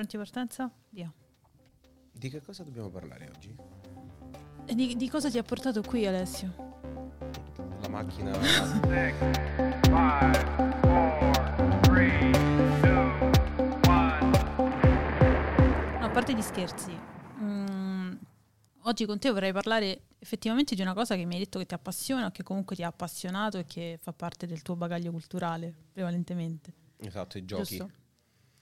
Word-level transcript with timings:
Pronti 0.00 0.16
partenza? 0.16 0.72
Via. 0.88 1.12
Di 2.10 2.30
che 2.30 2.40
cosa 2.40 2.62
dobbiamo 2.62 2.88
parlare 2.88 3.28
oggi? 3.28 3.54
Di, 4.64 4.96
di 4.96 5.10
cosa 5.10 5.28
ti 5.28 5.36
ha 5.36 5.42
portato 5.42 5.82
qui 5.82 6.06
Alessio? 6.06 6.54
La 7.82 7.88
macchina... 7.90 8.32
Six, 8.32 9.14
five, 9.82 10.38
four, 10.80 11.80
three, 11.82 12.30
two. 12.80 13.30
No, 15.98 16.06
a 16.06 16.10
parte 16.10 16.34
gli 16.34 16.40
scherzi, 16.40 16.98
mm, 17.38 18.12
oggi 18.84 19.04
con 19.04 19.18
te 19.18 19.30
vorrei 19.30 19.52
parlare 19.52 20.04
effettivamente 20.18 20.74
di 20.74 20.80
una 20.80 20.94
cosa 20.94 21.14
che 21.14 21.26
mi 21.26 21.34
hai 21.34 21.40
detto 21.40 21.58
che 21.58 21.66
ti 21.66 21.74
appassiona, 21.74 22.24
o 22.24 22.30
che 22.30 22.42
comunque 22.42 22.74
ti 22.74 22.82
ha 22.82 22.88
appassionato 22.88 23.58
e 23.58 23.66
che 23.66 23.98
fa 24.00 24.14
parte 24.14 24.46
del 24.46 24.62
tuo 24.62 24.76
bagaglio 24.76 25.10
culturale, 25.10 25.74
prevalentemente. 25.92 26.72
esatto, 26.96 27.36
i 27.36 27.44
giochi. 27.44 27.76
Giusto? 27.76 27.98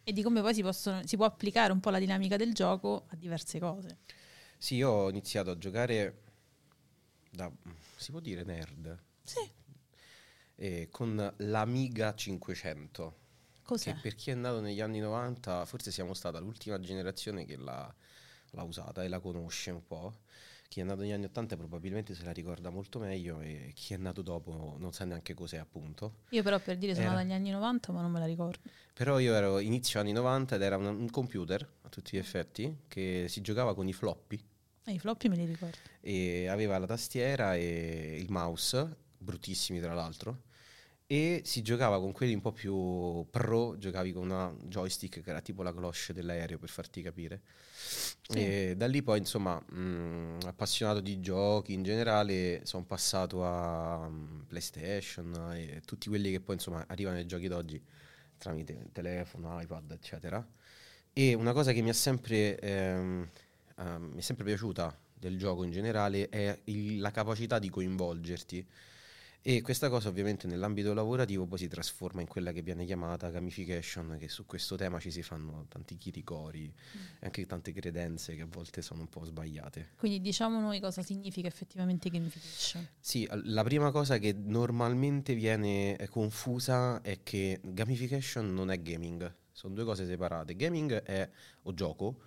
E 0.09 0.13
di 0.15 0.23
come 0.23 0.41
poi 0.41 0.55
si, 0.55 0.63
possono- 0.63 1.07
si 1.07 1.17
può 1.17 1.27
applicare 1.27 1.71
un 1.71 1.81
po' 1.81 1.91
la 1.91 1.99
dinamica 1.99 2.39
del 2.39 2.55
gioco 2.55 3.05
a 3.09 3.17
diverse 3.17 3.59
cose. 3.59 3.99
Sì, 4.57 4.77
io 4.77 4.89
ho 4.89 5.11
iniziato 5.11 5.51
a 5.51 5.59
giocare 5.59 6.23
da... 7.31 7.53
si 7.95 8.11
può 8.11 8.19
dire 8.19 8.43
nerd? 8.43 8.99
Sì. 9.23 9.47
Eh, 10.55 10.89
con 10.91 11.35
l'Amiga 11.37 12.15
500. 12.15 13.17
Cos'è? 13.65 13.93
Che 13.93 14.01
per 14.01 14.15
chi 14.15 14.31
è 14.31 14.35
nato 14.35 14.61
negli 14.61 14.81
anni 14.81 14.99
90 14.99 15.67
forse 15.67 15.93
siamo 15.93 16.15
stata 16.15 16.39
l'ultima 16.39 16.81
generazione 16.81 17.45
che 17.45 17.59
l'ha, 17.59 17.95
l'ha 18.53 18.63
usata 18.63 19.05
e 19.05 19.09
la 19.09 19.21
conosce 19.21 19.73
un 19.73 19.87
po'. 19.87 20.21
Chi 20.69 20.81
è 20.81 20.83
nato 20.85 21.01
negli 21.01 21.13
anni 21.13 21.25
80 21.25 21.57
probabilmente 21.57 22.15
se 22.15 22.25
la 22.25 22.31
ricorda 22.31 22.69
molto 22.69 22.99
meglio 22.99 23.41
e 23.41 23.73
chi 23.75 23.95
è 23.95 23.97
nato 23.97 24.21
dopo 24.21 24.77
non 24.79 24.93
sa 24.93 25.07
neanche 25.07 25.33
cos'è 25.33 25.57
appunto. 25.57 26.17
Io 26.31 26.43
però 26.43 26.59
per 26.61 26.77
dire 26.77 26.93
sono 26.93 27.07
Era- 27.07 27.15
nata 27.15 27.25
negli 27.27 27.35
anni 27.35 27.51
90 27.51 27.91
ma 27.93 28.03
non 28.03 28.11
me 28.11 28.19
la 28.19 28.27
ricordo. 28.27 28.69
Però 28.93 29.19
io 29.19 29.33
ero 29.35 29.61
inizio 29.61 29.99
anni 29.99 30.13
90 30.13 30.57
ed 30.57 30.63
era 30.63 30.77
un, 30.77 30.85
un 30.85 31.11
computer 31.11 31.67
a 31.83 31.89
tutti 31.89 32.17
gli 32.17 32.21
effetti 32.21 32.81
che 32.87 33.27
si 33.29 33.41
giocava 33.41 33.75
con 33.75 33.89
i 33.89 33.95
floppy 33.95 34.39
E 34.85 34.93
i 34.93 34.99
floppy 34.99 35.29
me 35.29 35.37
li 35.37 35.47
ricordo. 35.47 35.79
e 36.03 36.49
aveva 36.49 36.77
la 36.79 36.87
tastiera 36.87 37.55
e 37.57 38.19
il 38.21 38.31
mouse, 38.31 38.95
bruttissimi 39.17 39.81
tra 39.81 39.95
l'altro, 39.95 40.43
e 41.09 41.41
si 41.45 41.63
giocava 41.63 41.99
con 42.01 42.13
quelli 42.13 42.35
un 42.35 42.43
po' 42.43 42.53
più 42.53 43.27
pro, 43.31 43.79
giocavi 43.79 44.13
con 44.13 44.25
una 44.25 44.55
joystick 44.65 45.23
che 45.23 45.31
era 45.31 45.41
tipo 45.41 45.63
la 45.65 45.73
cloche 45.73 46.13
dell'aereo 46.13 46.59
per 46.59 46.69
farti 46.69 47.03
capire. 47.03 47.41
Sì. 48.29 48.39
E 48.39 48.75
da 48.77 48.87
lì 48.87 49.03
poi 49.03 49.19
insomma, 49.19 49.59
mh, 49.59 50.41
appassionato 50.45 51.01
di 51.01 51.19
giochi 51.21 51.73
in 51.73 51.83
generale, 51.83 52.61
sono 52.65 52.85
passato 52.85 53.43
a 53.45 54.07
mm, 54.09 54.43
PlayStation 54.49 55.53
e 55.55 55.81
tutti 55.87 56.09
quelli 56.11 56.31
che 56.31 56.41
poi 56.41 56.57
insomma 56.57 56.85
arrivano 56.89 57.17
ai 57.17 57.27
giochi 57.27 57.49
d'oggi 57.49 57.83
tramite 58.37 58.91
telefono, 58.93 59.61
iPad, 59.63 59.93
eccetera. 59.93 60.47
E 61.13 61.35
una 61.35 61.53
cosa 61.53 61.73
che 61.73 61.81
mi 61.83 61.89
ha 61.91 61.95
sempre, 61.95 62.59
ehm, 62.59 63.29
ehm, 63.79 64.03
mi 64.13 64.19
è 64.19 64.23
sempre 64.23 64.45
piaciuta 64.45 64.97
del 65.15 65.39
gioco 65.39 65.65
in 65.65 65.71
generale 65.73 66.29
è 66.29 66.61
il- 66.65 67.01
la 67.01 67.11
capacità 67.11 67.59
di 67.59 67.71
coinvolgerti. 67.71 68.67
E 69.41 69.63
questa 69.63 69.89
cosa 69.89 70.09
ovviamente 70.09 70.47
nell'ambito 70.47 70.93
lavorativo 70.93 71.47
poi 71.47 71.59
si 71.59 71.69
trasforma 71.69 72.21
in 72.21 72.27
quella 72.27 72.53
che 72.53 72.61
viene 72.61 72.85
chiamata 72.85 73.31
gamification, 73.31 74.17
che 74.19 74.29
su 74.29 74.45
questo 74.47 74.77
tema 74.77 74.99
ci 74.99 75.11
si 75.11 75.23
fanno 75.23 75.65
tanti 75.69 75.97
chiricori 75.97 76.73
e 77.21 77.25
anche 77.25 77.47
tante 77.47 77.73
credenze 77.73 78.35
che 78.35 78.43
a 78.43 78.47
volte 78.47 78.83
sono 78.83 79.03
un 79.03 79.09
po' 79.09 79.25
sbagliate. 79.25 79.91
Quindi 79.97 80.21
diciamo 80.21 80.61
noi 80.61 80.81
cosa 80.81 81.03
significa 81.03 81.47
effettivamente 81.47 82.11
gamification. 82.11 82.87
Sì, 82.99 83.29
la 83.45 83.63
prima 83.63 83.91
cosa 83.91 84.19
che 84.19 84.33
normalmente 84.33 85.35
viene 85.35 85.97
eh, 85.97 86.09
confusa 86.09 87.01
è 87.01 87.23
che 87.23 87.61
gamification 87.63 88.53
non 88.53 88.71
è 88.71 88.83
gaming, 88.83 89.33
sono 89.53 89.73
due 89.73 89.85
cose 89.85 90.05
separate. 90.05 90.57
Gaming 90.57 90.93
è, 91.03 91.29
o 91.63 91.75
gioco, 91.75 92.21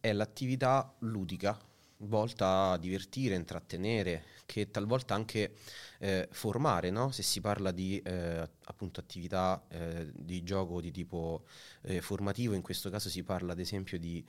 è 0.00 0.12
l'attività 0.12 0.94
ludica 1.00 1.58
volta 2.06 2.70
a 2.70 2.78
divertire, 2.78 3.34
intrattenere, 3.34 4.24
che 4.46 4.70
talvolta 4.70 5.14
anche 5.14 5.54
eh, 5.98 6.28
formare, 6.30 6.90
no? 6.90 7.10
Se 7.10 7.22
si 7.22 7.40
parla 7.40 7.70
di 7.70 8.00
eh, 8.04 8.48
appunto 8.64 9.00
attività 9.00 9.64
eh, 9.68 10.10
di 10.14 10.42
gioco 10.42 10.80
di 10.80 10.90
tipo 10.90 11.44
eh, 11.82 12.00
formativo, 12.00 12.54
in 12.54 12.62
questo 12.62 12.90
caso 12.90 13.08
si 13.08 13.22
parla 13.22 13.52
ad 13.52 13.58
esempio 13.60 13.98
di 13.98 14.24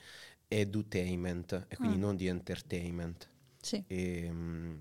edutainment 0.48 1.66
e 1.68 1.76
quindi 1.76 1.96
Mm. 1.96 2.00
non 2.00 2.16
di 2.16 2.26
entertainment. 2.26 3.28
Sì. 3.60 3.82
E, 3.86 4.28
mm, 4.30 4.76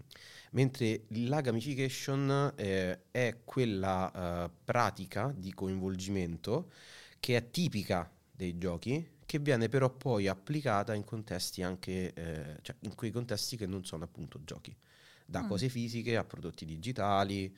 mentre 0.51 1.05
la 1.09 1.41
gamification 1.41 2.53
eh, 2.55 2.99
è 3.11 3.37
quella 3.43 4.45
eh, 4.45 4.49
pratica 4.63 5.33
di 5.35 5.53
coinvolgimento 5.53 6.71
che 7.19 7.35
è 7.37 7.49
tipica 7.49 8.09
dei 8.31 8.57
giochi, 8.57 9.05
che 9.35 9.39
viene 9.39 9.67
però 9.69 9.89
poi 9.89 10.27
applicata 10.27 10.93
in 10.93 11.03
contesti 11.03 11.61
anche, 11.61 12.13
eh, 12.13 12.57
cioè 12.61 12.75
in 12.81 12.95
quei 12.95 13.11
contesti 13.11 13.57
che 13.57 13.65
non 13.65 13.83
sono 13.85 14.05
appunto 14.05 14.39
giochi, 14.43 14.75
da 15.25 15.41
Mm. 15.41 15.47
cose 15.47 15.69
fisiche 15.69 16.15
a 16.17 16.23
prodotti 16.23 16.65
digitali, 16.65 17.53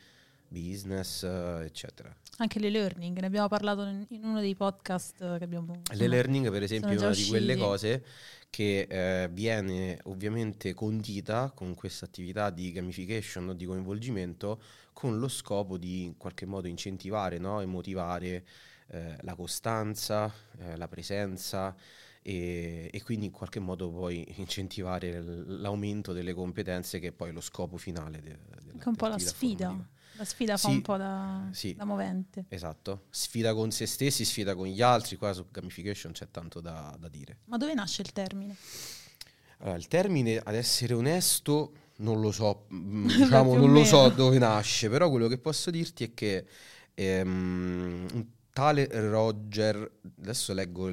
business, 0.47 1.23
eh, 1.23 1.65
eccetera. 1.65 2.15
Anche 2.37 2.59
le 2.59 2.69
learning, 2.69 3.19
ne 3.19 3.27
abbiamo 3.27 3.47
parlato 3.47 3.83
in 3.83 4.23
uno 4.23 4.39
dei 4.39 4.55
podcast 4.55 5.17
che 5.37 5.43
abbiamo... 5.43 5.81
Le 5.93 6.07
learning, 6.07 6.49
per 6.49 6.63
esempio, 6.63 6.89
è 6.89 6.97
una 6.97 7.11
di 7.11 7.25
quelle 7.27 7.53
usciti. 7.53 7.67
cose 7.67 8.05
che 8.49 8.87
eh, 8.89 9.29
viene 9.29 9.99
ovviamente 10.03 10.73
condita 10.73 11.51
con 11.53 11.75
questa 11.75 12.05
attività 12.05 12.49
di 12.49 12.71
gamification 12.71 13.55
di 13.57 13.65
coinvolgimento 13.65 14.61
con 14.93 15.19
lo 15.19 15.27
scopo 15.27 15.77
di 15.77 16.03
in 16.05 16.17
qualche 16.17 16.45
modo 16.45 16.67
incentivare 16.67 17.37
no? 17.39 17.59
e 17.59 17.65
motivare 17.65 18.45
eh, 18.89 19.17
la 19.21 19.35
costanza, 19.35 20.31
eh, 20.59 20.77
la 20.77 20.87
presenza 20.87 21.75
e, 22.21 22.89
e 22.91 23.03
quindi 23.03 23.25
in 23.27 23.31
qualche 23.31 23.59
modo 23.59 23.89
poi 23.91 24.25
incentivare 24.37 25.21
l'aumento 25.21 26.13
delle 26.13 26.33
competenze 26.33 26.99
che 26.99 27.07
è 27.07 27.11
poi 27.11 27.31
lo 27.31 27.41
scopo 27.41 27.77
finale 27.77 28.21
de- 28.21 28.39
della 28.65 28.73
Anche 28.73 28.89
un 28.89 28.95
po' 28.95 29.07
la 29.07 29.17
sfida. 29.19 29.67
formativa. 29.67 29.87
La 30.11 30.25
sfida 30.25 30.57
fa 30.57 30.67
Sì, 30.67 30.71
un 30.71 30.81
po' 30.81 30.97
da, 30.97 31.47
sì. 31.51 31.75
da 31.75 31.85
movente. 31.85 32.45
Esatto, 32.49 33.03
sfida 33.09 33.53
con 33.53 33.71
se 33.71 33.85
stessi, 33.85 34.23
sfida 34.25 34.55
con 34.55 34.67
gli 34.67 34.81
altri, 34.81 35.15
qua 35.17 35.33
su 35.33 35.45
gamification 35.51 36.11
c'è 36.13 36.29
tanto 36.31 36.61
da- 36.61 36.95
da 36.99 37.07
dire. 37.09 37.37
Ma 37.45 37.57
dove 37.57 37.73
nasce 37.73 38.01
il 38.03 38.13
termine? 38.13 38.55
Allora, 39.59 39.77
il 39.77 39.87
termine, 39.87 40.37
ad 40.37 40.53
essere 40.55 40.93
onesto, 40.93 41.71
non 41.97 42.21
lo 42.21 42.31
so, 42.31 42.65
diciamo, 42.69 43.55
non 43.55 43.71
lo 43.71 43.83
so 43.83 44.09
dove 44.09 44.37
nasce, 44.37 44.89
però 44.89 45.09
quello 45.09 45.27
che 45.27 45.37
posso 45.39 45.71
dirti 45.71 46.03
è 46.05 46.13
che 46.13 46.45
ehm, 46.93 48.07
tale 48.57 48.87
Roger, 48.89 49.99
adesso 50.19 50.51
leggo, 50.51 50.89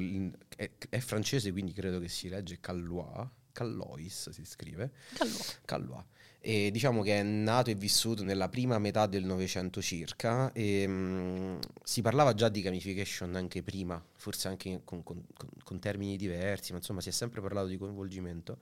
è, 0.55 0.69
è 0.87 0.99
francese, 0.99 1.51
quindi 1.51 1.73
credo 1.73 1.99
che 1.99 2.09
si 2.09 2.29
legge 2.29 2.59
Callois, 2.59 3.27
Callois 3.51 4.29
si 4.29 4.45
scrive, 4.45 4.91
Calvo. 5.13 5.39
Callois. 5.65 6.05
E 6.39 6.69
diciamo 6.69 7.01
che 7.01 7.19
è 7.19 7.23
nato 7.23 7.71
e 7.71 7.73
vissuto 7.73 8.23
nella 8.23 8.49
prima 8.49 8.77
metà 8.77 9.07
del 9.07 9.25
Novecento 9.25 9.81
circa 9.81 10.51
e 10.51 10.85
mm, 10.87 11.57
si 11.81 12.03
parlava 12.03 12.35
già 12.35 12.49
di 12.49 12.61
gamification 12.61 13.33
anche 13.33 13.63
prima, 13.63 13.99
forse 14.15 14.47
anche 14.47 14.81
con, 14.83 15.01
con- 15.01 15.25
con- 15.63 15.79
termini 15.79 16.17
diversi, 16.17 16.71
ma 16.71 16.77
insomma 16.77 17.01
si 17.01 17.09
è 17.09 17.11
sempre 17.11 17.41
parlato 17.41 17.65
di 17.65 17.77
coinvolgimento. 17.77 18.59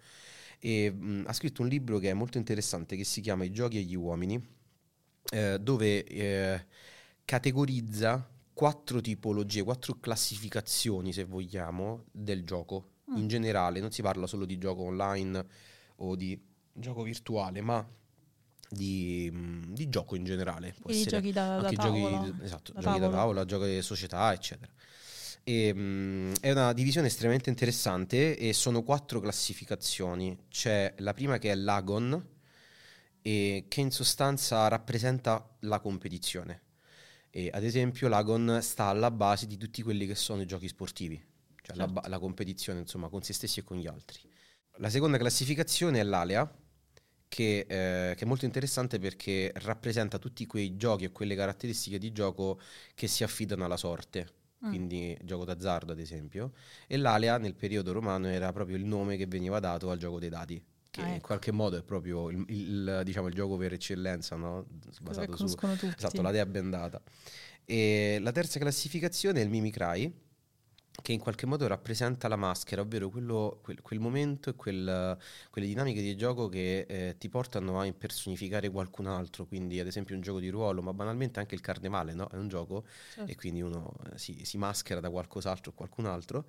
E 0.59 0.90
mm, 0.90 1.24
ha 1.25 1.34
scritto 1.34 1.62
un 1.62 1.68
libro 1.68 2.00
che 2.00 2.09
è 2.09 2.13
molto 2.13 2.38
interessante 2.38 2.96
che 2.96 3.03
si 3.03 3.19
chiama 3.19 3.44
I 3.44 3.52
giochi 3.52 3.80
e 3.80 3.81
gli 3.81 3.96
uomini, 3.96 4.42
eh, 5.34 5.58
dove 5.59 6.06
eh, 6.06 6.66
categorizza 7.25 8.30
quattro 8.53 9.02
tipologie, 9.02 9.64
quattro 9.64 10.00
classificazioni, 10.00 11.12
se 11.14 11.24
vogliamo, 11.24 12.06
del 12.12 12.44
gioco 12.46 12.90
Mm. 13.12 13.18
in 13.18 13.28
generale. 13.28 13.80
Non 13.81 13.91
si 13.91 14.02
parla 14.02 14.28
solo 14.28 14.46
di 14.46 14.58
gioco 14.58 14.84
online 14.84 15.46
o 15.97 16.16
di 16.16 16.40
gioco 16.72 17.03
virtuale, 17.03 17.59
ma 17.62 17.86
di, 18.69 19.30
mm, 19.31 19.74
di 19.74 19.90
gioco 19.90 20.16
in 20.16 20.24
generale. 20.24 20.74
Può 20.80 20.90
essere 20.90 21.18
giochi 21.18 21.31
da, 21.34 21.59
da 21.59 21.68
anche 21.68 21.75
giochi, 21.75 22.02
tavola. 22.02 22.36
esatto, 22.44 22.72
da 22.72 22.80
giochi 22.80 23.00
da 23.00 23.06
tavolo. 23.09 23.18
tavola, 23.18 23.46
giochi 23.46 23.66
di 23.75 23.81
società, 23.81 24.31
eccetera. 24.34 24.72
E, 25.44 25.74
mm, 25.74 26.34
è 26.40 26.52
una 26.52 26.72
divisione 26.72 27.08
estremamente 27.08 27.50
interessante 27.50 28.38
e 28.38 28.54
sono 28.54 28.81
quattro 28.83 29.19
classificazioni. 29.19 30.36
C'è 30.50 30.94
la 31.00 31.13
prima 31.13 31.38
che 31.38 31.51
è 31.51 31.56
l'Agon, 31.56 32.25
che 33.22 33.66
in 33.75 33.92
sostanza 33.92 34.68
rappresenta 34.68 35.45
la 35.62 35.80
competizione. 35.80 36.62
E, 37.35 37.50
ad 37.51 37.63
esempio, 37.63 38.07
l'Agon 38.09 38.59
sta 38.62 38.85
alla 38.85 39.09
base 39.09 39.47
di 39.47 39.57
tutti 39.57 39.81
quelli 39.81 40.06
che 40.06 40.13
sono 40.15 40.41
i 40.41 40.45
giochi 40.45 40.68
sportivi, 40.68 41.15
cioè 41.62 41.75
la, 41.75 41.85
Certo. 41.85 41.91
ba- 41.91 42.07
la 42.07 42.19
competizione 42.19 42.80
insomma 42.80 43.09
con 43.09 43.24
se 43.24 43.33
stessi 43.33 43.59
e 43.59 43.63
con 43.63 43.77
gli 43.77 43.88
altri. 43.88 44.19
La 44.77 44.89
seconda 44.89 45.18
classificazione 45.18 46.00
è 46.00 46.03
l'Alea, 46.03 46.47
che, 47.27 47.65
eh, 47.68 48.13
che 48.15 48.24
è 48.24 48.27
molto 48.27 48.45
interessante 48.45 49.00
perché 49.00 49.51
rappresenta 49.56 50.19
tutti 50.19 50.45
quei 50.45 50.75
giochi 50.77 51.06
e 51.06 51.12
quelle 51.12 51.35
caratteristiche 51.35 51.97
di 51.97 52.12
gioco 52.12 52.59
che 52.94 53.07
si 53.07 53.24
affidano 53.24 53.65
alla 53.65 53.77
sorte, 53.77 54.41
Mm. 54.63 54.69
quindi 54.69 55.18
gioco 55.24 55.44
d'azzardo 55.45 55.91
ad 55.91 56.00
esempio, 56.00 56.53
e 56.88 56.97
l'Alea 56.97 57.38
nel 57.39 57.56
periodo 57.56 57.91
romano 57.91 58.27
era 58.27 58.51
proprio 58.53 58.77
il 58.77 58.86
nome 58.86 59.18
che 59.18 59.25
veniva 59.25 59.59
dato 59.59 59.89
al 59.89 59.97
gioco 59.97 60.19
dei 60.19 60.29
dadi, 60.29 60.63
che 60.94 61.01
Ah, 61.01 61.07
in 61.07 61.16
ecco. 61.16 61.28
qualche 61.28 61.51
modo 61.51 61.75
è 61.78 61.81
proprio 61.84 62.30
il, 62.30 62.45
il, 62.50 63.01
diciamo, 63.04 63.28
il 63.28 63.34
gioco 63.34 63.57
per 63.57 63.74
eccellenza, 63.74 64.36
no? 64.36 64.66
Basato 65.01 65.36
su, 65.36 65.48
tutti. 65.75 65.95
Esatto, 65.98 66.22
la 66.22 66.31
dea 66.31 66.45
bendata. 66.45 67.01
E 67.66 68.19
la 68.22 68.31
terza 68.31 68.60
classificazione 68.60 69.42
è 69.42 69.44
il 69.44 69.50
Mimicry, 69.50 70.13
che 71.01 71.12
in 71.12 71.19
qualche 71.19 71.48
modo 71.48 71.66
rappresenta 71.66 72.28
la 72.28 72.36
maschera, 72.36 72.81
ovvero 72.81 73.10
quello- 73.10 73.60
quel, 73.63 73.81
quel 73.81 74.00
momento 74.00 74.51
e 74.51 74.56
quel- 74.56 75.18
quelle 75.50 75.68
dinamiche 75.68 76.01
di 76.01 76.16
gioco 76.16 76.48
che 76.48 76.86
eh, 76.88 77.16
ti 77.18 77.28
portano 77.30 77.80
a 77.80 77.86
impersonificare 77.86 78.69
qualcun 78.69 79.07
altro, 79.07 79.46
quindi 79.48 79.80
ad 79.80 79.88
esempio 79.88 80.13
un 80.16 80.22
gioco 80.22 80.39
di 80.39 80.50
ruolo, 80.50 80.81
ma 80.84 80.94
banalmente 80.94 81.39
anche 81.39 81.56
il 81.56 81.62
carnevale, 81.62 82.13
no? 82.13 82.28
È 82.28 82.36
un 82.36 82.48
gioco 82.48 82.86
Certo. 83.10 83.31
e 83.31 83.36
quindi 83.36 83.62
uno 83.62 83.96
eh, 84.13 84.18
si, 84.19 84.46
si 84.46 84.57
maschera 84.57 85.00
da 85.00 85.10
qualcos'altro 85.10 85.72
o 85.72 85.74
qualcun 85.74 86.06
altro. 86.06 86.46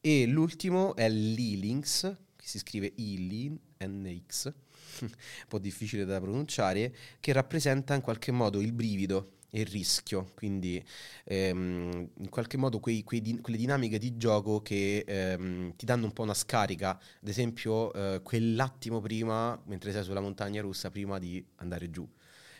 E 0.00 0.26
l'ultimo 0.26 0.94
è 0.96 1.08
l'E-Links, 1.08 2.16
che 2.44 2.50
si 2.50 2.58
scrive 2.58 2.92
Ilin, 2.96 3.58
NX, 3.78 4.52
un 5.00 5.08
po' 5.48 5.58
difficile 5.58 6.04
da 6.04 6.20
pronunciare, 6.20 6.94
che 7.18 7.32
rappresenta 7.32 7.94
in 7.94 8.02
qualche 8.02 8.32
modo 8.32 8.60
il 8.60 8.72
brivido 8.72 9.30
e 9.48 9.60
il 9.60 9.66
rischio, 9.66 10.32
quindi 10.34 10.84
ehm, 11.24 12.08
in 12.18 12.28
qualche 12.28 12.56
modo 12.58 12.80
quei- 12.80 13.02
quei 13.02 13.20
din- 13.22 13.40
quelle 13.40 13.56
dinamiche 13.58 13.98
di 13.98 14.16
gioco 14.16 14.60
che 14.60 15.04
ehm, 15.06 15.74
ti 15.76 15.86
danno 15.86 16.04
un 16.06 16.12
po' 16.12 16.22
una 16.22 16.34
scarica, 16.34 16.90
ad 16.90 17.28
esempio 17.28 17.92
eh, 17.94 18.20
quell'attimo 18.22 19.00
prima, 19.00 19.58
mentre 19.66 19.92
sei 19.92 20.02
sulla 20.04 20.20
montagna 20.20 20.60
russa, 20.60 20.90
prima 20.90 21.18
di 21.18 21.42
andare 21.56 21.88
giù. 21.90 22.06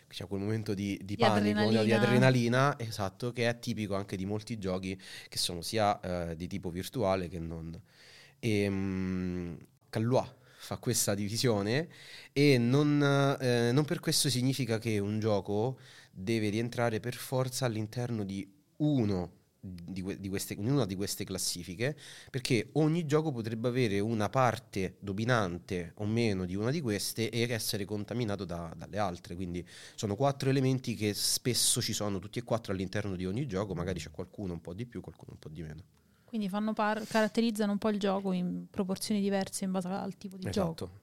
C'è 0.07 0.27
quel 0.29 0.41
momento 0.41 0.75
di, 0.75 0.99
di 1.03 1.17
Di 1.17 1.25
panico, 1.25 1.71
no, 1.71 1.83
di 1.83 1.93
adrenalina. 1.93 1.93
adrenalina, 1.93 2.79
esatto, 2.79 3.33
che 3.33 3.49
è 3.49 3.59
tipico 3.59 3.95
anche 3.97 4.17
di 4.17 4.25
molti 4.27 4.59
giochi 4.59 4.99
che 5.29 5.39
sono 5.39 5.61
sia 5.61 5.99
eh, 6.31 6.37
di 6.37 6.47
tipo 6.47 6.71
virtuale 6.71 7.29
che 7.29 7.41
non. 7.41 7.77
E, 8.39 8.69
mm, 8.71 9.55
Callois 9.95 10.29
fa 10.59 10.79
questa 10.79 11.15
divisione 11.15 11.89
e 12.33 12.59
non, 12.59 13.39
eh, 13.41 13.71
non 13.71 13.85
per 13.85 14.01
questo 14.01 14.29
significa 14.29 14.79
che 14.79 14.99
un 14.99 15.21
gioco 15.21 15.79
deve 16.11 16.49
rientrare 16.49 16.99
per 16.99 17.15
forza 17.15 17.67
all'interno 17.67 18.25
di 18.25 18.45
uno 18.79 19.43
di, 19.61 20.03
que- 20.03 20.19
di 20.19 20.29
queste, 20.29 20.55
in 20.55 20.69
una 20.69 20.85
di 20.85 20.97
queste 20.97 21.23
classifiche, 21.25 21.97
perché 22.29 22.71
ogni 22.73 23.07
gioco 23.07 23.31
potrebbe 23.31 23.69
avere 23.69 24.01
una 24.01 24.29
parte 24.29 24.97
dominante 24.99 25.93
o 25.99 26.07
meno 26.07 26.45
di 26.45 26.57
una 26.57 26.73
di 26.73 26.81
queste 26.81 27.31
e 27.31 27.49
essere 27.51 27.85
contaminato 27.85 28.45
da- 28.45 28.75
dalle 28.77 28.99
altre. 28.99 29.37
Quindi 29.37 29.65
sono 29.95 30.17
quattro 30.17 30.51
elementi 30.51 30.97
che 30.97 31.15
spesso 31.15 31.81
ci 31.81 31.93
sono 31.93 32.19
tutti 32.19 32.41
e 32.41 32.43
quattro 32.43 32.73
all'interno 32.73 33.15
di 33.15 33.27
ogni 33.27 33.47
gioco, 33.47 33.75
magari 33.75 34.01
c'è 34.01 34.11
qualcuno 34.11 34.55
un 34.55 34.61
po' 34.61 34.75
di 34.75 34.87
più, 34.87 35.01
qualcuno 35.01 35.31
un 35.33 35.39
po' 35.39 35.49
di 35.49 35.63
meno. 35.63 35.83
Quindi 36.35 36.51
fanno 36.51 36.73
par- 36.73 37.07
caratterizzano 37.07 37.71
un 37.71 37.79
po' 37.79 37.91
il 37.91 38.01
gioco 38.01 38.33
in 38.33 38.67
proporzioni 38.69 39.21
diverse 39.21 39.65
in 39.67 39.71
base 39.71 39.87
al 39.87 40.17
tipo 40.17 40.37
di 40.37 40.51
gioco. 40.51 40.85
Esatto. 40.85 41.01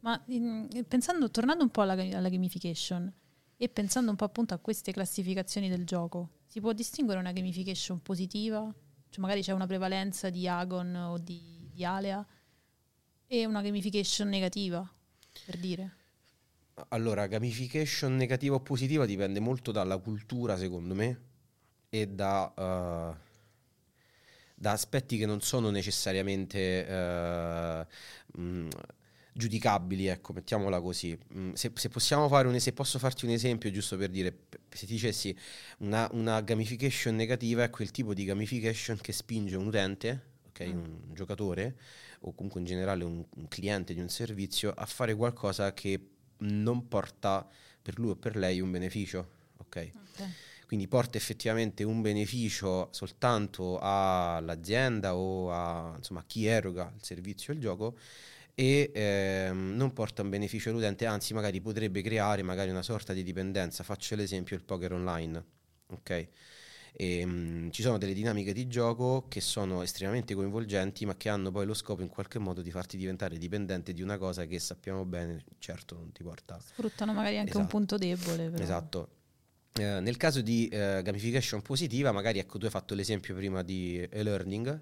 Ma 0.00 0.20
in- 0.26 0.84
pensando, 0.88 1.30
tornando 1.30 1.62
un 1.62 1.70
po' 1.70 1.82
alla, 1.82 1.92
alla 1.92 2.28
gamification 2.28 3.08
e 3.56 3.68
pensando 3.68 4.10
un 4.10 4.16
po' 4.16 4.24
appunto 4.24 4.52
a 4.52 4.58
queste 4.58 4.90
classificazioni 4.90 5.68
del 5.68 5.86
gioco, 5.86 6.30
si 6.48 6.58
può 6.58 6.72
distinguere 6.72 7.20
una 7.20 7.30
gamification 7.30 8.02
positiva? 8.02 8.62
Cioè 9.10 9.20
magari 9.20 9.42
c'è 9.42 9.52
una 9.52 9.68
prevalenza 9.68 10.28
di 10.28 10.48
Agon 10.48 10.92
o 10.96 11.18
di, 11.18 11.70
di 11.72 11.84
Alea 11.84 12.26
e 13.28 13.46
una 13.46 13.62
gamification 13.62 14.28
negativa, 14.28 14.84
per 15.46 15.56
dire. 15.56 15.94
Allora, 16.88 17.28
gamification 17.28 18.16
negativa 18.16 18.56
o 18.56 18.60
positiva 18.60 19.06
dipende 19.06 19.38
molto 19.38 19.70
dalla 19.70 19.98
cultura, 19.98 20.56
secondo 20.56 20.96
me, 20.96 21.20
e 21.90 22.08
da, 22.08 22.52
eh, 22.56 23.23
da 24.54 24.72
aspetti 24.72 25.18
che 25.18 25.26
non 25.26 25.40
sono 25.40 25.70
necessariamente 25.70 26.86
eh, 26.86 27.86
mh, 28.40 28.68
giudicabili, 29.32 30.06
ecco, 30.06 30.32
mettiamola 30.32 30.80
così. 30.80 31.18
Mm, 31.36 31.52
Se, 31.54 31.72
se 31.74 31.88
possiamo 31.88 32.28
fare 32.28 32.46
un, 32.48 32.58
se 32.60 32.72
posso 32.72 32.98
farti 32.98 33.24
un 33.24 33.32
esempio, 33.32 33.70
giusto 33.70 33.96
per 33.96 34.10
dire, 34.10 34.46
se 34.70 34.86
ti 34.86 34.92
dicessi 34.92 35.36
una, 35.78 36.08
una 36.12 36.40
gamification 36.40 37.16
negativa 37.16 37.64
è 37.64 37.70
quel 37.70 37.90
tipo 37.90 38.14
di 38.14 38.24
gamification 38.24 38.98
che 39.00 39.12
spinge 39.12 39.56
un 39.56 39.66
utente, 39.66 40.32
ok, 40.48 40.60
Mm. 40.64 40.78
un 41.08 41.14
giocatore, 41.14 41.76
o 42.20 42.32
comunque 42.34 42.60
in 42.60 42.66
generale 42.66 43.04
un, 43.04 43.24
un 43.36 43.48
cliente 43.48 43.92
di 43.92 44.00
un 44.00 44.08
servizio, 44.08 44.72
a 44.74 44.86
fare 44.86 45.14
qualcosa 45.14 45.74
che 45.74 46.08
non 46.38 46.86
porta 46.88 47.46
per 47.82 47.98
lui 47.98 48.10
o 48.10 48.16
per 48.16 48.36
lei 48.36 48.60
un 48.60 48.70
beneficio, 48.70 49.28
ok? 49.58 49.90
Ok. 49.94 50.22
Quindi 50.66 50.88
porta 50.88 51.16
effettivamente 51.18 51.84
un 51.84 52.00
beneficio 52.00 52.88
soltanto 52.92 53.78
all'azienda 53.80 55.14
o 55.14 55.52
a, 55.52 55.94
insomma, 55.96 56.20
a 56.20 56.24
chi 56.26 56.46
eroga 56.46 56.92
il 56.94 57.02
servizio 57.04 57.52
o 57.52 57.56
il 57.56 57.62
gioco 57.62 57.96
e 58.54 58.90
ehm, 58.94 59.74
non 59.76 59.92
porta 59.92 60.22
un 60.22 60.30
beneficio 60.30 60.70
all'utente, 60.70 61.06
anzi 61.06 61.34
magari 61.34 61.60
potrebbe 61.60 62.02
creare 62.02 62.42
magari 62.42 62.70
una 62.70 62.82
sorta 62.82 63.12
di 63.12 63.22
dipendenza. 63.22 63.82
Faccio 63.82 64.14
l'esempio 64.14 64.56
il 64.56 64.62
poker 64.62 64.92
online, 64.92 65.44
ok? 65.88 66.28
E, 66.96 67.26
mm, 67.26 67.70
ci 67.70 67.82
sono 67.82 67.98
delle 67.98 68.14
dinamiche 68.14 68.52
di 68.52 68.68
gioco 68.68 69.26
che 69.28 69.40
sono 69.40 69.82
estremamente 69.82 70.34
coinvolgenti 70.34 71.04
ma 71.04 71.16
che 71.16 71.28
hanno 71.28 71.50
poi 71.50 71.66
lo 71.66 71.74
scopo 71.74 72.02
in 72.02 72.08
qualche 72.08 72.38
modo 72.38 72.62
di 72.62 72.70
farti 72.70 72.96
diventare 72.96 73.36
dipendente 73.36 73.92
di 73.92 74.00
una 74.00 74.16
cosa 74.16 74.44
che 74.46 74.60
sappiamo 74.60 75.04
bene, 75.04 75.42
certo 75.58 75.96
non 75.96 76.12
ti 76.12 76.22
porta 76.22 76.56
Sfruttano 76.60 77.12
magari 77.12 77.38
anche 77.38 77.56
un 77.56 77.64
Esatto. 77.64 77.76
punto 77.76 77.96
debole. 77.98 78.48
Però. 78.48 78.62
Esatto. 78.62 79.08
Eh, 79.76 79.98
nel 79.98 80.16
caso 80.16 80.40
di 80.40 80.68
eh, 80.68 81.02
gamification 81.02 81.60
positiva, 81.60 82.12
magari 82.12 82.38
ecco 82.38 82.58
tu 82.58 82.64
hai 82.64 82.70
fatto 82.70 82.94
l'esempio 82.94 83.34
prima 83.34 83.62
di 83.62 84.00
e-learning, 84.08 84.80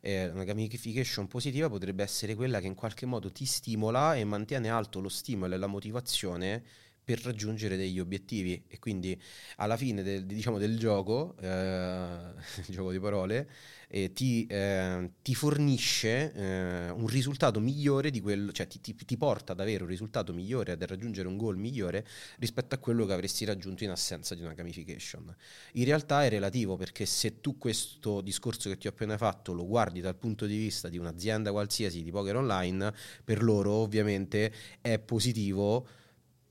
eh, 0.00 0.30
una 0.30 0.44
gamification 0.44 1.28
positiva 1.28 1.68
potrebbe 1.68 2.02
essere 2.02 2.34
quella 2.34 2.58
che 2.58 2.66
in 2.66 2.74
qualche 2.74 3.04
modo 3.04 3.30
ti 3.30 3.44
stimola 3.44 4.16
e 4.16 4.24
mantiene 4.24 4.70
alto 4.70 5.00
lo 5.00 5.10
stimolo 5.10 5.54
e 5.54 5.58
la 5.58 5.66
motivazione 5.66 6.62
per 7.10 7.24
raggiungere 7.24 7.76
degli 7.76 7.98
obiettivi 7.98 8.62
e 8.68 8.78
quindi 8.78 9.20
alla 9.56 9.76
fine 9.76 10.04
del, 10.04 10.24
diciamo, 10.26 10.58
del 10.58 10.78
gioco, 10.78 11.34
eh, 11.40 12.16
gioco 12.70 12.92
di 12.92 13.00
parole, 13.00 13.50
eh, 13.88 14.12
ti, 14.12 14.46
eh, 14.46 15.10
ti 15.20 15.34
fornisce 15.34 16.32
eh, 16.32 16.90
un 16.90 17.08
risultato 17.08 17.58
migliore 17.58 18.10
di 18.10 18.20
quello, 18.20 18.52
cioè 18.52 18.68
ti, 18.68 18.80
ti- 18.80 18.94
ti 18.94 19.16
porta 19.16 19.54
ad 19.54 19.58
avere 19.58 19.82
un 19.82 19.88
risultato 19.88 20.32
migliore, 20.32 20.70
ad 20.70 20.84
raggiungere 20.84 21.26
un 21.26 21.36
goal 21.36 21.56
migliore 21.56 22.06
rispetto 22.38 22.76
a 22.76 22.78
quello 22.78 23.04
che 23.06 23.12
avresti 23.12 23.44
raggiunto 23.44 23.82
in 23.82 23.90
assenza 23.90 24.36
di 24.36 24.42
una 24.42 24.52
gamification. 24.52 25.34
In 25.72 25.84
realtà 25.84 26.24
è 26.24 26.28
relativo 26.28 26.76
perché 26.76 27.06
se 27.06 27.40
tu 27.40 27.58
questo 27.58 28.20
discorso 28.20 28.68
che 28.68 28.78
ti 28.78 28.86
ho 28.86 28.90
appena 28.90 29.16
fatto 29.18 29.52
lo 29.52 29.66
guardi 29.66 30.00
dal 30.00 30.14
punto 30.14 30.46
di 30.46 30.56
vista 30.56 30.88
di 30.88 30.96
un'azienda 30.96 31.50
qualsiasi 31.50 32.04
di 32.04 32.12
poker 32.12 32.36
online, 32.36 32.94
per 33.24 33.42
loro 33.42 33.72
ovviamente 33.72 34.52
è 34.80 35.00
positivo 35.00 35.98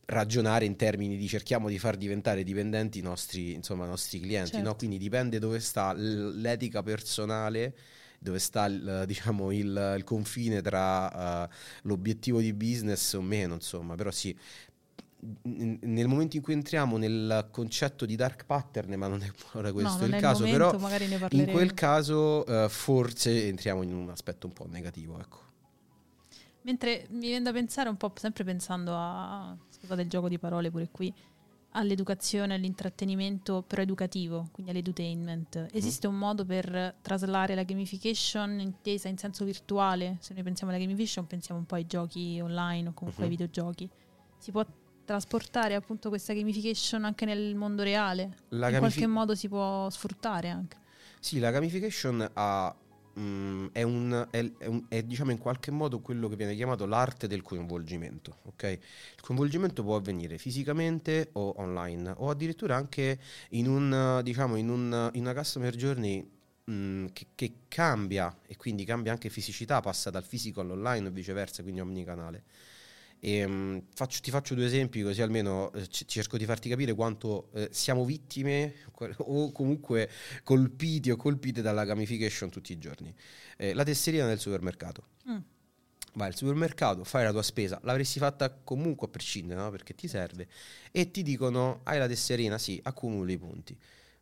ragionare 0.09 0.65
in 0.65 0.75
termini 0.75 1.17
di 1.17 1.27
cerchiamo 1.27 1.69
di 1.69 1.77
far 1.77 1.95
diventare 1.95 2.43
dipendenti 2.43 2.99
i 2.99 3.01
nostri, 3.01 3.53
insomma, 3.53 3.85
i 3.85 3.89
nostri 3.89 4.19
clienti, 4.19 4.51
Certo. 4.51 4.67
no? 4.67 4.75
quindi 4.75 4.97
dipende 4.97 5.39
dove 5.39 5.59
sta 5.59 5.93
l'etica 5.93 6.81
personale, 6.81 7.75
dove 8.19 8.39
sta 8.39 8.65
il, 8.65 9.03
diciamo, 9.05 9.51
il, 9.51 9.95
il 9.97 10.03
confine 10.03 10.61
tra 10.61 11.45
eh, 11.45 11.49
l'obiettivo 11.83 12.39
di 12.39 12.53
business 12.53 13.13
o 13.13 13.21
meno, 13.21 13.53
insomma, 13.53 13.95
però 13.95 14.09
sì, 14.11 14.35
nel 15.43 16.07
momento 16.07 16.37
in 16.37 16.41
cui 16.41 16.53
entriamo 16.53 16.97
nel 16.97 17.49
concetto 17.51 18.05
di 18.05 18.15
dark 18.15 18.45
pattern, 18.45 18.95
ma 18.95 19.07
non 19.07 19.21
è 19.21 19.31
ora 19.53 19.71
questo 19.71 20.07
no, 20.07 20.15
il 20.15 20.21
caso, 20.21 20.43
il 20.43 20.51
momento, 20.51 20.77
però 20.77 21.27
in 21.31 21.51
quel 21.51 21.73
caso 21.73 22.45
eh, 22.45 22.67
forse 22.67 23.47
entriamo 23.47 23.83
in 23.83 23.93
un 23.93 24.09
aspetto 24.09 24.47
un 24.47 24.53
po' 24.53 24.65
negativo, 24.67 25.19
ecco. 25.19 25.47
Mentre 26.61 27.07
mi 27.11 27.27
viene 27.27 27.43
da 27.43 27.51
pensare 27.53 27.89
un 27.89 27.95
po', 27.95 28.11
sempre 28.15 28.43
pensando 28.43 28.93
a, 28.93 29.55
scusate 29.79 30.01
il 30.01 30.09
gioco 30.09 30.27
di 30.29 30.37
parole 30.37 30.69
pure 30.69 30.89
qui, 30.91 31.11
all'educazione, 31.73 32.55
all'intrattenimento 32.55 33.61
però 33.65 33.81
educativo, 33.81 34.49
quindi 34.51 34.71
all'edutainment. 34.71 35.67
Esiste 35.71 36.07
un 36.07 36.17
modo 36.17 36.43
per 36.45 36.95
traslare 37.01 37.55
la 37.55 37.63
gamification 37.63 38.59
intesa 38.59 39.07
in 39.07 39.17
senso 39.17 39.45
virtuale? 39.45 40.17
Se 40.19 40.33
noi 40.33 40.43
pensiamo 40.43 40.71
alla 40.71 40.81
gamification 40.81 41.27
pensiamo 41.27 41.59
un 41.59 41.65
po' 41.65 41.75
ai 41.75 41.85
giochi 41.85 42.39
online 42.41 42.89
o 42.89 42.93
comunque 42.93 43.23
ai 43.23 43.29
Mhm. 43.29 43.35
videogiochi. 43.37 43.89
Si 44.37 44.51
può 44.51 44.65
trasportare 45.05 45.75
appunto 45.75 46.09
questa 46.09 46.33
gamification 46.33 47.03
anche 47.05 47.25
nel 47.25 47.55
mondo 47.55 47.83
reale? 47.83 48.35
La 48.49 48.67
in 48.67 48.73
gamifi- 48.73 48.79
qualche 48.79 49.07
modo 49.07 49.35
si 49.35 49.47
può 49.47 49.89
sfruttare 49.89 50.49
anche. 50.49 50.77
Sì, 51.19 51.39
la 51.39 51.51
gamification 51.51 52.29
ha, 52.33 52.75
mm, 53.17 53.67
è, 53.71 53.81
un, 53.83 54.27
è- 54.31 54.51
è 54.57 54.65
un- 54.65 54.85
è, 54.89 55.03
diciamo 55.03 55.31
in 55.31 55.37
qualche 55.37 55.71
modo 55.71 55.99
quello 56.01 56.27
che 56.27 56.35
viene 56.35 56.55
chiamato 56.55 56.85
l'arte 56.85 57.27
del 57.27 57.41
coinvolgimento. 57.41 58.37
ok? 58.43 58.63
Il 58.63 59.21
coinvolgimento 59.21 59.83
può 59.83 59.95
avvenire 59.95 60.37
fisicamente 60.37 61.29
o 61.33 61.53
online 61.57 62.13
o 62.17 62.29
addirittura 62.29 62.75
anche 62.75 63.19
in, 63.51 63.67
un, 63.67 64.21
diciamo, 64.23 64.55
in, 64.55 64.69
un, 64.69 65.09
in 65.13 65.21
una 65.21 65.33
customer 65.33 65.75
journey 65.75 66.27
mm, 66.69 67.07
che, 67.13 67.27
che 67.35 67.53
cambia 67.67 68.35
e 68.45 68.55
quindi 68.57 68.85
cambia 68.85 69.11
anche 69.11 69.29
fisicità, 69.29 69.79
passa 69.81 70.09
dal 70.09 70.23
fisico 70.23 70.61
all'online 70.61 71.07
o 71.07 71.11
viceversa, 71.11 71.61
quindi 71.63 71.81
omnicanale. 71.81 72.43
E, 73.21 73.45
mm, 73.45 73.77
faccio- 73.93 74.21
ti 74.21 74.31
faccio 74.31 74.55
due 74.55 74.65
esempi 74.65 75.01
così 75.01 75.21
almeno 75.21 75.71
eh, 75.73 75.87
c- 75.87 76.05
cerco 76.05 76.37
di 76.37 76.45
farti 76.45 76.69
capire 76.69 76.93
quanto 76.93 77.49
eh, 77.53 77.67
siamo 77.71 78.05
vittime 78.05 78.75
o 79.17 79.51
comunque 79.51 80.09
colpiti 80.43 81.11
o 81.11 81.15
colpite 81.17 81.61
dalla 81.61 81.83
gamification 81.83 82.49
tutti 82.49 82.71
i 82.71 82.77
giorni. 82.77 83.13
Eh, 83.57 83.73
la 83.73 83.83
tesserina 83.83 84.25
del 84.25 84.39
supermercato. 84.39 85.03
Mm. 85.29 85.37
Vai 86.13 86.27
al 86.27 86.35
supermercato, 86.35 87.03
fai 87.03 87.23
la 87.23 87.31
tua 87.31 87.43
spesa, 87.43 87.79
l'avresti 87.83 88.17
fatta 88.19 88.51
comunque 88.51 89.07
a 89.07 89.09
prescindere, 89.11 89.59
no? 89.59 89.69
perché 89.69 89.93
ti 89.93 90.07
serve, 90.07 90.47
e 90.91 91.11
ti 91.11 91.21
dicono 91.21 91.81
hai 91.83 91.99
la 91.99 92.07
tesserina, 92.07 92.57
sì, 92.57 92.79
accumuli 92.83 93.33
i 93.33 93.37
punti. 93.37 93.77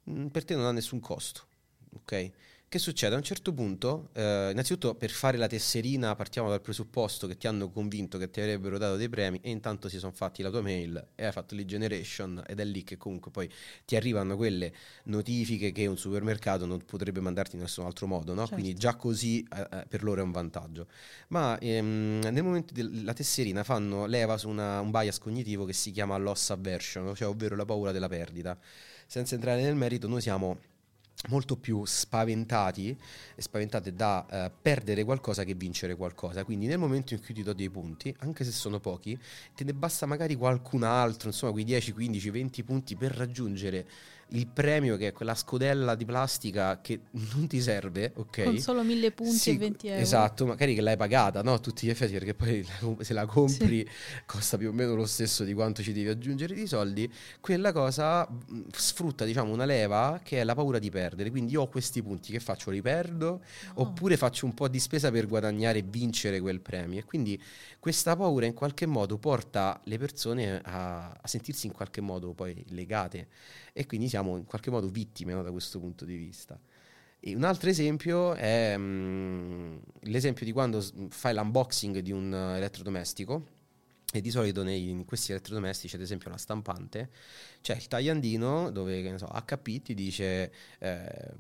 Mm, 0.10 0.28
per 0.28 0.44
te 0.44 0.56
non 0.56 0.66
ha 0.66 0.72
nessun 0.72 1.00
costo, 1.00 1.48
ok? 1.94 2.32
Che 2.70 2.80
succede? 2.80 3.16
A 3.16 3.18
un 3.18 3.24
certo 3.24 3.54
punto, 3.54 4.10
eh, 4.12 4.50
innanzitutto 4.52 4.94
per 4.96 5.10
fare 5.10 5.38
la 5.38 5.48
tesserina 5.48 6.14
partiamo 6.16 6.50
dal 6.50 6.60
presupposto 6.60 7.26
che 7.26 7.38
ti 7.38 7.48
hanno 7.48 7.70
convinto 7.70 8.18
che 8.18 8.30
ti 8.30 8.42
avrebbero 8.42 8.78
dato 8.78 8.98
dei 8.98 9.08
premi 9.08 9.40
e 9.42 9.52
intanto 9.52 9.88
si 9.88 9.98
sono 10.00 10.12
fatti 10.12 10.42
la 10.42 10.50
tua 10.50 10.62
mail 10.62 11.12
e 11.16 11.26
hai 11.26 11.32
fatto 11.32 11.56
lead 11.56 11.66
generation 11.66 12.44
ed 12.46 12.60
è 12.60 12.66
lì 12.66 12.84
che 12.84 12.98
comunque 12.98 13.32
poi 13.32 13.50
ti 13.86 13.96
arrivano 13.96 14.36
quelle 14.36 14.74
notifiche 15.04 15.72
che 15.72 15.86
un 15.86 15.98
supermercato 15.98 16.66
non 16.66 16.84
potrebbe 16.84 17.22
mandarti 17.22 17.56
in 17.56 17.62
nessun 17.62 17.86
altro 17.86 18.06
modo, 18.06 18.34
no? 18.34 18.42
Certo. 18.42 18.56
Quindi 18.56 18.74
già 18.74 18.96
così 18.98 19.48
eh, 19.50 19.68
eh, 19.72 19.86
per 19.88 20.04
loro 20.04 20.20
è 20.20 20.24
un 20.26 20.32
vantaggio. 20.32 20.88
Ma 21.30 21.58
ehm, 21.60 22.20
nel 22.30 22.44
momento 22.44 22.74
della 22.74 23.14
tesserina 23.14 23.64
fanno 23.64 24.06
leva 24.08 24.38
su 24.38 24.50
una- 24.50 24.82
un 24.82 24.92
bias 24.92 25.20
cognitivo 25.20 25.64
che 25.64 25.72
si 25.72 25.92
chiama 25.92 26.18
loss 26.18 26.50
aversion, 26.50 27.16
cioè 27.16 27.30
ovvero 27.30 27.56
la 27.56 27.64
paura 27.64 27.94
della 27.94 28.10
perdita. 28.10 28.60
Senza 29.06 29.36
entrare 29.36 29.62
nel 29.62 29.76
merito, 29.76 30.10
noi 30.10 30.20
siamo 30.20 30.60
molto 31.30 31.58
più 31.58 31.84
spaventati 31.86 32.98
e 33.36 33.42
spaventate 33.42 33.94
da 33.94 34.26
eh, 34.30 34.52
perdere 34.62 35.04
qualcosa 35.04 35.44
che 35.44 35.56
vincere 35.56 35.96
qualcosa. 35.96 36.44
Quindi 36.44 36.68
nel 36.68 36.78
momento 36.78 37.14
in 37.14 37.22
cui 37.24 37.34
ti 37.34 37.44
do 37.44 37.54
dei 37.54 37.70
punti, 37.70 38.16
anche 38.20 38.44
se 38.44 38.52
sono 38.52 38.80
pochi, 38.80 39.18
te 39.56 39.64
ne 39.64 39.74
basta 39.74 40.06
magari 40.06 40.36
qualcun 40.36 40.84
altro, 40.84 41.30
insomma, 41.30 41.52
quei 41.52 41.64
10, 41.64 41.92
15, 41.92 42.30
20 42.30 42.64
punti 42.64 42.96
per 42.96 43.12
raggiungere 43.14 43.88
il 44.30 44.48
premio 44.48 44.98
che 44.98 45.08
è 45.08 45.12
quella 45.14 45.36
scodella 45.36 45.96
di 45.96 46.06
plastica 46.06 46.80
che 46.82 47.02
non 47.34 47.48
ti 47.48 47.62
serve, 47.62 48.12
ok? 48.16 48.44
Con 48.44 48.58
solo 48.58 48.84
mille 48.84 49.12
punti 49.12 49.38
Sì, 49.38 49.52
e 49.52 49.58
20 49.58 49.88
euro. 49.88 50.00
Esatto, 50.02 50.46
magari 50.46 50.76
che 50.76 50.82
l'hai 50.82 50.98
pagata, 50.98 51.42
no? 51.42 51.54
A 51.54 51.60
tutti 51.60 51.88
gli 51.88 51.90
effetti, 51.90 52.14
perché 52.14 52.34
poi 52.36 52.66
se 53.00 53.14
la 53.14 53.26
compri 53.26 53.88
costa 54.26 54.58
più 54.58 54.70
o 54.70 54.72
meno 54.74 54.96
lo 54.96 55.06
stesso 55.06 55.44
di 55.44 55.54
quanto 55.54 55.82
ci 55.82 55.92
devi 55.94 56.08
aggiungere 56.08 56.54
di 56.54 56.68
soldi. 56.68 57.12
Quella 57.40 57.72
cosa 57.72 58.28
mh, 58.28 58.62
sfrutta, 58.74 59.26
diciamo, 59.26 59.52
una 59.52 59.66
leva 59.66 60.20
che 60.24 60.40
è 60.42 60.44
la 60.44 60.54
paura 60.56 60.78
di 60.80 60.90
perdere. 60.92 61.30
Quindi 61.32 61.54
io 61.54 61.62
ho 61.64 61.68
questi 61.70 62.04
punti 62.04 62.32
che 62.32 62.40
faccio, 62.40 62.70
li 62.70 62.82
perdo, 62.82 63.42
No. 63.62 63.76
oppure 63.76 64.18
faccio 64.18 64.46
un 64.46 64.54
po' 64.54 64.68
di 64.68 64.80
spesa 64.80 65.10
per 65.12 65.28
guadagnare 65.28 65.80
e 65.80 65.84
vincere 65.88 66.40
quel 66.40 66.60
premio. 66.62 67.00
E 67.00 67.04
quindi 67.06 67.42
questa 67.80 68.16
paura 68.16 68.46
in 68.46 68.54
qualche 68.54 68.86
modo 68.86 69.18
porta 69.18 69.80
le 69.86 69.98
persone 69.98 70.60
a, 70.64 71.10
a 71.12 71.28
sentirsi 71.28 71.66
in 71.68 71.74
qualche 71.74 72.02
modo 72.02 72.34
poi 72.34 72.64
legate 72.70 73.28
e 73.78 73.86
quindi 73.86 74.10
siamo 74.10 74.38
in 74.38 74.46
qualche 74.46 74.72
modo 74.72 74.88
vittime 74.88 75.34
no, 75.34 75.44
da 75.44 75.52
questo 75.52 75.80
punto 75.80 76.04
di 76.04 76.16
vista. 76.16 76.60
E 77.20 77.36
un 77.36 77.44
altro 77.44 77.70
esempio 77.70 78.34
è 78.34 78.76
mm, 78.76 79.78
l'esempio 80.02 80.46
di 80.46 80.52
quando 80.52 80.84
fai 81.10 81.36
l'unboxing 81.36 82.00
di 82.00 82.12
un 82.12 82.34
eh, 82.34 82.58
elettrodomestico 82.58 83.56
e 84.14 84.22
di 84.22 84.32
solito 84.32 84.64
nei- 84.64 84.90
in 84.90 85.04
questi 85.04 85.32
elettrodomestici, 85.32 85.96
ad 85.96 86.02
esempio 86.02 86.30
la 86.30 86.38
stampante, 86.38 87.10
c'è 87.62 87.76
il 87.76 87.88
tagliandino 87.90 88.72
dove 88.72 89.18
so, 89.18 89.26
HP 89.26 89.82
ti 89.82 89.94
dice 89.94 90.52
eh, 90.80 91.34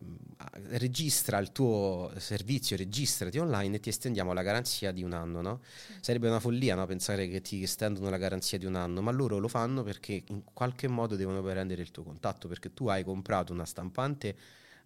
registra 0.71 1.37
il 1.37 1.53
tuo 1.53 2.11
servizio, 2.17 2.75
registrati 2.75 3.37
online 3.37 3.77
e 3.77 3.79
ti 3.79 3.87
estendiamo 3.87 4.33
la 4.33 4.41
garanzia 4.41 4.91
di 4.91 5.01
un 5.01 5.13
anno. 5.13 5.41
No? 5.41 5.61
Sarebbe 6.01 6.27
una 6.27 6.41
follia 6.41 6.75
no, 6.75 6.85
pensare 6.85 7.29
che 7.29 7.39
ti 7.41 7.63
estendono 7.63 8.09
la 8.09 8.17
garanzia 8.17 8.57
di 8.57 8.65
un 8.65 8.75
anno, 8.75 9.01
ma 9.01 9.11
loro 9.11 9.37
lo 9.37 9.47
fanno 9.47 9.83
perché 9.83 10.23
in 10.27 10.43
qualche 10.51 10.89
modo 10.89 11.15
devono 11.15 11.41
prendere 11.41 11.81
il 11.81 11.91
tuo 11.91 12.03
contatto, 12.03 12.49
perché 12.49 12.73
tu 12.73 12.87
hai 12.87 13.05
comprato 13.05 13.53
una 13.53 13.65
stampante 13.65 14.35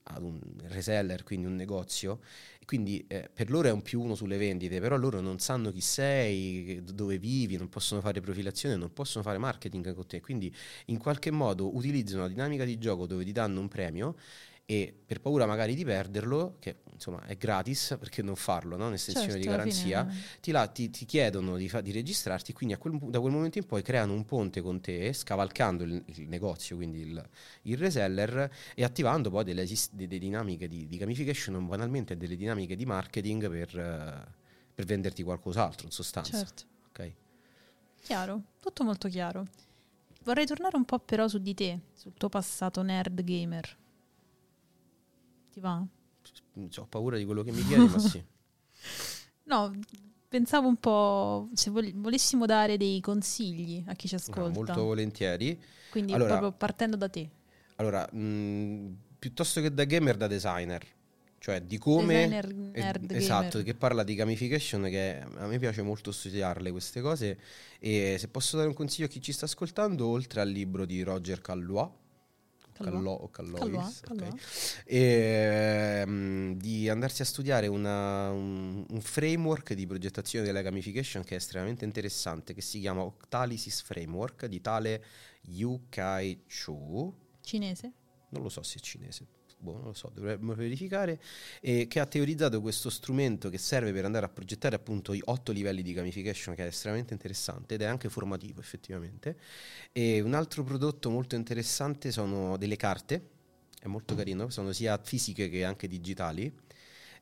ad 0.03 0.24
un 0.24 0.39
reseller, 0.63 1.24
quindi 1.24 1.48
un 1.48 1.55
negozio, 1.55 2.20
quindi 2.65 3.03
eh, 3.08 3.29
per 3.34 3.50
loro 3.50 3.67
è 3.67 3.72
un 3.72 3.81
più 3.81 4.01
uno 4.01 4.15
sulle 4.15 4.38
vendite, 4.38 4.79
però 4.79 4.96
loro 4.98 5.20
non 5.22 5.39
sanno 5.39 5.72
chi 5.72 5.81
sei, 5.81 6.81
dove 6.84 7.17
vivi, 7.17 7.58
non 7.58 7.70
possono 7.70 8.01
fare 8.01 8.20
profilazione, 8.22 8.75
non 8.75 8.93
possono 8.93 9.24
fare 9.24 9.38
marketing 9.38 9.93
con 9.93 10.05
te, 10.08 10.22
quindi 10.22 10.53
in 10.86 10.98
qualche 10.98 11.31
modo 11.31 11.75
utilizzano 11.75 12.24
la 12.24 12.27
dinamica 12.27 12.63
di 12.65 12.77
gioco 12.77 13.05
dove 13.05 13.24
ti 13.24 13.31
danno 13.31 13.60
un 13.60 13.67
premio 13.67 14.15
e 14.72 14.94
per 15.06 15.20
paura 15.20 15.46
magari 15.46 15.75
di 15.75 15.84
perderlo, 15.84 16.56
che 16.60 16.78
insomma 16.94 17.25
è 17.25 17.36
gratis, 17.36 17.98
perché 18.00 18.22
non 18.22 18.38
farlo, 18.38 18.78
no? 18.78 18.88
un'estensione 18.88 19.34
Certo, 19.34 19.44
di 19.44 19.50
garanzia, 19.50 20.06
fine- 20.08 20.40
ti, 20.40 20.51
la- 20.51 20.68
ti- 20.68 20.90
ti 20.90 21.04
chiedono 21.04 21.58
di, 21.58 21.68
fa- 21.68 21.82
di 21.82 21.92
registrarti, 21.92 22.54
quindi 22.54 22.78
quel 22.78 22.98
da 22.98 23.20
quel 23.20 23.34
momento 23.34 23.58
in 23.58 23.66
poi 23.66 23.82
creano 23.82 24.13
un 24.13 24.24
ponte 24.24 24.62
con 24.62 24.80
te, 24.80 25.12
scavalcando 25.12 25.84
il, 25.84 26.01
il 26.06 26.30
negozio, 26.30 26.78
quindi 26.78 27.01
il, 27.01 27.30
il 27.63 27.78
reseller, 27.78 28.50
e 28.74 28.84
attivando 28.86 29.30
poi 29.30 29.44
delle, 29.44 29.66
delle 29.92 30.18
dinamiche 30.18 30.70
di, 30.70 30.88
di 30.88 30.96
gamification, 30.98 31.68
banalmente 31.68 32.16
delle 32.16 32.38
dinamiche 32.38 32.78
di 32.78 32.86
marketing 32.86 33.50
per, 33.50 33.78
eh, 33.78 34.34
per 34.74 34.86
venderti 34.86 35.22
qualcos'altro, 35.22 35.88
in 35.88 35.92
sostanza. 35.92 36.38
Certo. 36.38 36.63
ok? 36.92 37.12
Chiaro, 38.04 38.42
tutto 38.62 38.86
molto 38.86 39.10
chiaro. 39.10 39.46
Vorrei 40.24 40.46
tornare 40.46 40.78
un 40.78 40.86
po' 40.86 41.00
però 41.00 41.28
su 41.28 41.40
di 41.40 41.54
te, 41.54 41.80
sul 41.94 42.13
tuo 42.13 42.30
passato 42.30 42.82
nerd 42.84 43.22
gamer. 43.22 43.80
Ti 45.51 45.60
va? 45.60 45.84
Ho 46.77 46.86
paura 46.88 47.17
di 47.17 47.25
quello 47.25 47.43
che 47.43 47.51
mi 47.51 47.63
chiedi, 47.63 47.88
ma 47.88 48.00
sì. 48.00 48.24
No, 49.43 49.72
pensavo 50.29 50.67
un 50.67 50.77
po' 50.77 51.50
se 51.53 51.70
vol- 51.72 51.93
volessimo 51.96 52.46
dare 52.46 52.77
dei 52.77 53.01
consigli 53.01 53.84
a 53.88 53.93
chi 53.96 54.08
ci 54.08 54.15
No, 54.15 54.22
ascolta. 54.22 54.50
molto 54.51 54.84
volentieri. 54.84 55.60
Quindi 55.89 56.13
Allora- 56.13 56.38
proprio 56.38 56.51
partendo 56.53 56.96
da 56.96 57.10
te. 57.10 57.29
Allora, 57.75 58.08
mh, 58.12 58.96
piuttosto 59.20 59.60
che 59.62 59.74
da 59.74 59.84
gamer, 59.84 60.15
da 60.15 60.27
designer. 60.27 60.86
Cioè 61.38 61.60
di 61.63 61.77
come... 61.79 62.13
Designer 62.13 62.46
eh, 62.50 62.81
nerd 62.81 63.12
esatto, 63.12 63.58
gamer. 63.58 63.63
che 63.65 63.74
parla 63.74 64.03
di 64.03 64.13
gamification, 64.15 64.84
che 64.84 65.20
a 65.38 65.48
me 65.48 65.58
piace 65.58 65.81
molto 65.81 66.12
studiarle 66.12 66.70
queste 66.72 67.01
cose. 67.01 67.39
E 67.79 68.15
se 68.20 68.27
posso 68.27 68.55
dare 68.58 68.70
un 68.70 68.75
consiglio 68.75 69.08
a 69.08 69.10
chi 69.10 69.22
ci 69.22 69.31
sta 69.34 69.46
ascoltando, 69.46 70.05
oltre 70.08 70.39
al 70.41 70.50
libro 70.50 70.86
di 70.86 71.01
Roger 71.01 71.41
Callois, 71.41 71.89
Callois. 72.74 72.94
Callo 72.96 73.12
o 73.12 73.30
Callois, 73.30 73.60
Callois, 73.60 74.00
ok. 74.00 74.04
Callois. 74.08 74.82
E, 74.86 76.04
mm, 76.08 76.51
di 76.54 76.90
andarsi 76.90 77.22
a 77.22 77.25
studiare 77.25 77.68
una- 77.68 78.30
un, 78.32 78.86
un 78.90 79.01
framework 79.01 79.74
di 79.74 79.86
progettazione 79.88 80.46
della 80.46 80.62
gamification 80.62 81.24
che 81.24 81.34
è 81.36 81.38
estremamente 81.38 81.86
interessante, 81.86 82.54
che 82.54 82.62
si 82.62 82.80
chiama 82.80 83.01
Octalysis 83.01 83.82
Framework 83.82 84.46
di 84.46 84.62
tale 84.62 85.04
Yu 85.44 85.86
Kai 85.90 86.44
Chu 86.48 87.13
Cinese? 87.42 87.94
non 88.30 88.44
lo 88.44 88.50
so 88.50 88.63
se 88.63 88.78
è 88.78 88.82
cinese, 88.82 89.28
boh, 89.62 89.74
non 89.77 89.84
lo 89.86 89.94
so, 89.94 90.12
dovremmo 90.13 90.53
verificare, 90.53 91.22
e 91.62 91.88
che 91.88 92.00
ha 92.00 92.06
teorizzato 92.06 92.60
questo 92.62 92.89
strumento 92.89 93.50
che 93.50 93.58
serve 93.58 93.94
per 93.94 94.06
andare 94.06 94.25
a 94.25 94.30
progettare 94.30 94.75
appunto 94.75 95.13
i 95.13 95.22
otto 95.25 95.51
livelli 95.51 95.82
di 95.82 95.94
gamification, 95.94 96.56
che 96.56 96.63
è 96.63 96.68
estremamente 96.68 97.13
interessante 97.13 97.75
ed 97.75 97.82
è 97.82 97.86
anche 97.86 98.10
formativo 98.10 98.60
effettivamente. 98.60 99.38
E 99.91 100.20
un 100.22 100.34
altro 100.34 100.63
prodotto 100.63 101.10
molto 101.10 101.36
interessante 101.36 102.12
sono 102.12 102.58
delle 102.58 102.75
carte, 102.75 103.30
è 103.80 103.88
molto 103.88 104.15
carino, 104.15 104.50
sono 104.50 104.72
sia 104.74 105.00
fisiche 105.01 105.50
che 105.50 105.63
anche 105.63 105.88
digitali. 105.88 106.51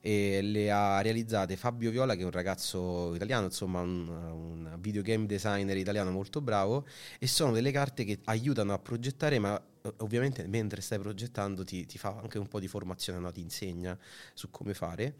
E 0.01 0.41
le 0.41 0.72
ha 0.72 1.01
realizzate 1.01 1.58
Fabio 1.58 1.91
Viola, 1.91 2.15
che 2.15 2.22
è 2.22 2.25
un 2.25 2.32
ragazzo 2.32 3.13
italiano, 3.15 3.46
insomma, 3.46 3.82
un, 3.82 4.08
un 4.08 4.77
videogame 4.79 5.25
designer 5.25 5.75
italiano 5.75 6.12
molto 6.12 6.41
bravo. 6.41 6.86
E 7.20 7.27
sono 7.27 7.51
delle 7.51 7.72
carte 7.72 8.06
che 8.06 8.20
aiutano 8.25 8.74
a 8.74 8.79
progettare, 8.79 9.39
ma 9.39 9.62
eh, 9.82 9.94
ovviamente 9.98 10.46
mentre 10.48 10.82
stai 10.82 11.00
progettando 11.00 11.63
ti, 11.63 11.86
ti 11.86 11.98
fa 11.98 12.18
anche 12.22 12.38
un 12.38 12.48
po' 12.48 12.60
di 12.60 12.68
formazione, 12.68 13.20
no? 13.20 13.32
ti 13.32 13.41
insegna 13.41 13.98
su 14.34 14.50
come 14.50 14.74
fare. 14.74 15.15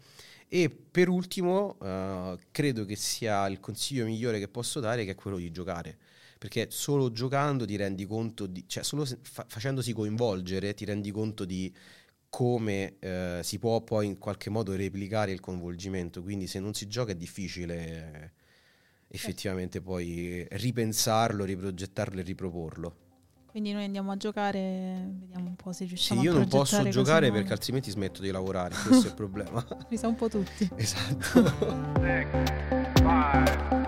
E 0.48 0.68
per 0.68 1.08
ultimo, 1.08 1.76
eh, 1.80 2.38
credo 2.50 2.84
che 2.84 2.96
sia 2.96 3.46
il 3.46 3.60
consiglio 3.60 4.04
migliore 4.04 4.38
che 4.38 4.48
posso 4.48 4.80
dare, 4.80 5.04
che 5.04 5.12
è 5.12 5.14
quello 5.14 5.36
di 5.36 5.50
giocare. 5.52 5.96
Perché 6.38 6.68
solo 6.70 7.12
giocando 7.12 7.66
ti 7.66 7.76
rendi 7.76 8.06
conto, 8.06 8.46
di, 8.46 8.64
cioè 8.66 8.82
solo 8.82 9.04
fa- 9.04 9.44
facendosi 9.46 9.92
coinvolgere 9.92 10.72
ti 10.72 10.86
rendi 10.86 11.10
conto 11.10 11.44
di 11.44 11.72
come 12.30 12.94
eh, 13.00 13.40
si 13.42 13.58
può 13.58 13.80
poi 13.82 14.06
in 14.06 14.18
qualche 14.18 14.48
modo 14.50 14.74
replicare 14.74 15.32
il 15.32 15.40
coinvolgimento. 15.40 16.22
Quindi 16.22 16.46
se 16.46 16.60
non 16.60 16.72
si 16.74 16.86
gioca 16.86 17.12
è 17.12 17.16
difficile 17.16 17.74
eh, 17.76 18.30
effettivamente 19.08 19.80
poi 19.80 20.46
ripensarlo, 20.50 21.44
riprogettarlo 21.44 22.20
e 22.20 22.22
riproporlo. 22.22 22.96
Quindi 23.46 23.72
noi 23.72 23.82
andiamo 23.82 24.12
a 24.12 24.16
giocare, 24.16 25.10
vediamo 25.18 25.48
un 25.48 25.56
po' 25.56 25.72
se 25.72 25.82
Sì, 25.82 25.88
riusciamo 25.88 26.22
io 26.22 26.30
a 26.30 26.34
non 26.34 26.46
posso 26.46 26.88
giocare 26.88 27.26
nuove. 27.26 27.40
perché 27.40 27.52
altrimenti 27.52 27.90
smetto 27.90 28.22
di 28.22 28.30
lavorare, 28.30 28.76
questo 28.86 29.06
è 29.06 29.10
il 29.10 29.16
problema. 29.16 29.66
Mi 29.90 29.96
sa 29.96 30.06
un 30.06 30.14
po' 30.14 30.28
tutti. 30.28 30.68
esatto. 30.76 31.58